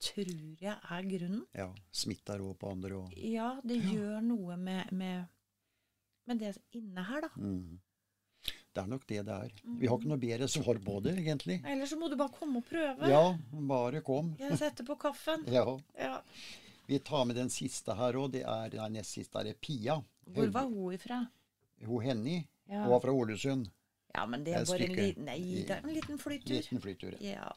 [0.03, 0.27] tror
[0.59, 1.45] jeg er grunnen.
[1.55, 1.69] Ja.
[1.91, 3.13] Smitter òg på andre òg.
[3.15, 5.27] Ja, det gjør noe med, med,
[6.27, 7.29] med det inne her, da.
[7.37, 7.79] mm.
[8.75, 9.51] Det er nok det det er.
[9.79, 11.61] Vi har ikke noe bedre svar på det, egentlig.
[11.65, 13.07] Eller så må du bare komme og prøve.
[13.07, 13.37] Ja,
[13.71, 14.35] bare kom.
[14.37, 15.45] Jeg setter på kaffen.
[15.55, 15.63] Ja.
[15.97, 16.17] Ja.
[16.87, 18.31] Vi tar med den siste her òg.
[18.35, 19.97] Det er nei, nest siste er Pia.
[20.35, 21.23] Hvor var hun ifra?
[21.85, 22.37] Hun Henny.
[22.69, 22.83] Ja.
[22.83, 23.69] Hun var fra Ålesund.
[24.15, 26.53] Ja, men det er bare en liten Nei, det er en liten flytur.
[26.53, 27.15] Liten flytur.
[27.23, 27.49] Ja.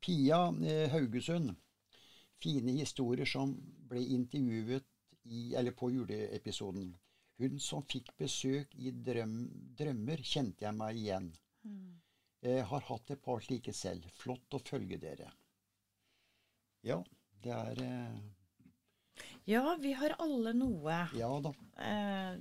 [0.00, 1.54] Pia eh, Haugesund.
[2.42, 3.54] Fine historier som
[3.90, 4.86] ble intervjuet
[5.24, 6.90] i, eller på juleepisoden.
[7.38, 9.36] Hun som fikk besøk i drøm,
[9.78, 11.28] drømmer, kjente jeg meg igjen.
[12.42, 14.06] Eh, har hatt et par slike selv.
[14.18, 15.30] Flott å følge dere.
[16.86, 16.98] Ja,
[17.42, 18.18] det er eh,
[19.48, 20.98] ja, vi har alle noe.
[21.16, 21.52] Ja da.
[21.80, 22.38] Eh,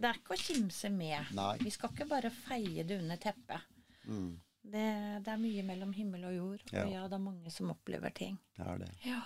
[0.00, 1.32] det er ikke å kimse med.
[1.36, 1.54] Nei.
[1.60, 3.66] Vi skal ikke bare feie det under teppet.
[4.08, 4.30] Mm,
[4.62, 4.86] Det,
[5.24, 6.84] det er mye mellom himmel og jord, Ja.
[6.84, 8.38] og ja, det er mange som opplever ting.
[8.56, 8.90] det er det.
[9.08, 9.20] Ja.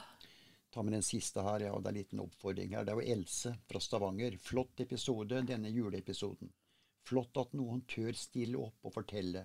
[0.75, 1.61] ta med den siste her.
[1.69, 2.85] Ja, og det er en liten oppfordring her.
[2.85, 4.37] Det er jo Else fra Stavanger.
[4.43, 6.51] Flott episode, denne juleepisoden.
[7.07, 9.45] Flott at noen tør stille opp og fortelle.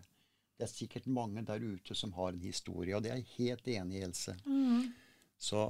[0.57, 3.67] Det er sikkert mange der ute som har en historie, og det er jeg helt
[3.67, 4.33] enig i, Else.
[4.45, 4.89] Mm.
[5.39, 5.61] Så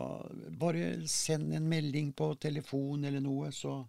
[0.57, 3.83] bare send en melding på telefon eller noe, så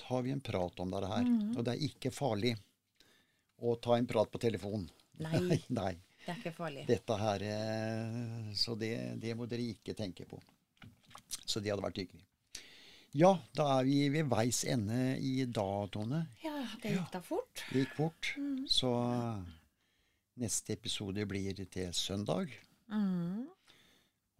[0.00, 1.26] tar vi en prat om dette her.
[1.26, 1.52] Mm.
[1.54, 2.56] Og det er ikke farlig
[3.62, 4.88] å ta en prat på telefon.
[5.22, 5.92] Nei, Nei.
[6.24, 6.82] det er ikke farlig.
[6.88, 8.90] Dette her eh, Så det,
[9.22, 10.40] det må dere ikke tenke på.
[11.44, 12.26] Så det hadde vært hyggelig.
[13.20, 16.24] Ja, da er vi ved veis ende i dag, Tone.
[16.42, 17.64] Ja, det gikk da fort.
[17.70, 18.34] Det gikk fort.
[18.70, 18.90] Så
[20.40, 22.54] neste episode blir til søndag.
[22.90, 23.48] Mm.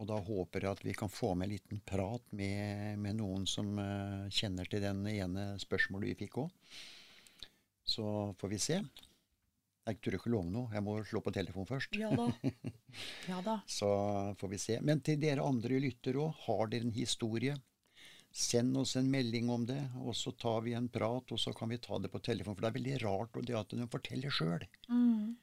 [0.00, 3.44] Og da håper jeg at vi kan få med en liten prat med, med noen
[3.48, 6.78] som uh, kjenner til den ene spørsmålet vi fikk òg.
[7.84, 8.04] Så
[8.40, 8.78] får vi se.
[9.90, 10.70] Jeg tør ikke love noe.
[10.72, 11.96] Jeg må slå på telefon først.
[12.00, 12.30] Ja da.
[13.30, 13.58] Ja da.
[13.68, 13.90] Så
[14.40, 14.78] får vi se.
[14.86, 17.58] Men til dere andre lyttere òg, har dere en historie,
[18.30, 21.70] send oss en melding om det, og så tar vi en prat, og så kan
[21.72, 22.56] vi ta det på telefon.
[22.56, 24.66] For det er veldig rart det at de forteller sjøl.
[24.88, 25.36] Mm.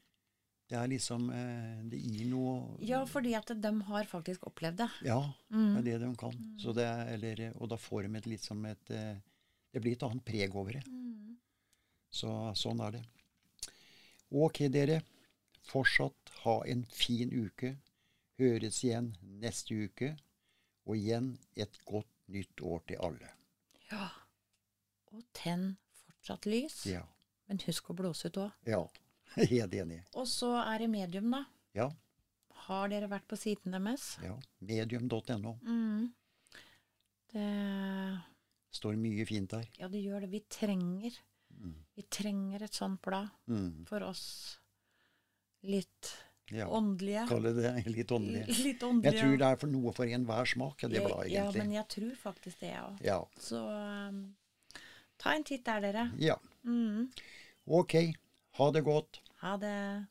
[0.67, 4.89] Det er liksom eh, Det gir noe Ja, fordi at de har faktisk opplevd det.
[5.07, 5.81] Ja, Mm.
[5.83, 6.35] det er det de kan.
[6.59, 9.15] Så det er, eller, og da får de et litt som et eh,
[9.73, 10.83] Det blir et annet preg over det.
[10.87, 11.37] Mm.
[12.11, 13.03] Så sånn er det.
[14.31, 15.01] Ok, dere.
[15.67, 17.75] Fortsatt ha en fin uke.
[18.39, 20.13] Høres igjen neste uke.
[20.87, 23.29] Og igjen et godt nytt år til alle.
[23.91, 24.09] Ja.
[25.11, 26.85] Og tenn fortsatt lys.
[26.87, 27.03] Ja.
[27.47, 28.51] Men husk å blåse ut òg.
[28.67, 28.81] Ja.
[29.53, 30.01] Helt enig.
[30.15, 31.43] Og så er det medium, da.
[31.77, 31.89] Ja.
[32.67, 34.17] Har dere vært på siden deres?
[34.23, 34.33] ja.
[34.59, 35.57] Medium.no.
[35.63, 36.09] Mm.
[37.33, 37.47] Det
[38.77, 39.65] Står mye fint der.
[39.79, 40.31] Ja, det gjør det.
[40.35, 41.17] Vi trenger
[41.57, 41.71] Mm.
[41.95, 43.85] Vi trenger et sånt blad Mm.
[43.87, 44.59] for oss
[45.63, 46.11] litt
[46.51, 46.67] Ja.
[46.67, 47.23] åndelige.
[47.27, 48.45] Kalle det litt åndelige.
[48.63, 49.13] Litt åndelige.
[49.13, 52.11] Jeg tror det er for noe for enhver smak, det bladet, Ja, men jeg tror
[52.15, 53.01] faktisk det, jeg òg.
[53.03, 53.23] Ja.
[53.39, 53.57] Så
[54.09, 54.35] um,
[55.17, 56.11] ta en titt der, dere.
[56.19, 56.35] ja.
[56.63, 57.09] Mm.
[57.65, 57.95] Ok.
[58.59, 59.19] Ha det godt.
[59.47, 60.05] Ha det.